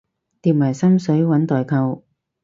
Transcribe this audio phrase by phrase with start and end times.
[0.41, 2.03] 疊埋心水搵代購